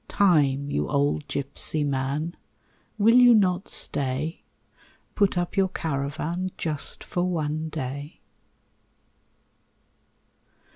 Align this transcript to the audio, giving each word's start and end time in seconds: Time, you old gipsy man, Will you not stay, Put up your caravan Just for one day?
Time, 0.07 0.71
you 0.71 0.87
old 0.89 1.27
gipsy 1.27 1.83
man, 1.83 2.35
Will 2.97 3.13
you 3.17 3.35
not 3.35 3.67
stay, 3.67 4.41
Put 5.13 5.37
up 5.37 5.55
your 5.55 5.67
caravan 5.69 6.49
Just 6.57 7.03
for 7.03 7.21
one 7.23 7.69
day? 7.69 8.19